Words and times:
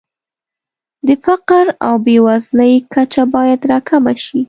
د 1.07 1.09
فقر 1.25 1.65
او 1.87 1.93
بېوزلۍ 2.05 2.73
کچه 2.93 3.23
باید 3.33 3.59
راکمه 3.71 4.13
شي. 4.23 4.37